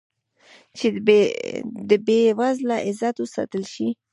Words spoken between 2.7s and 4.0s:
عزت وساتل شي.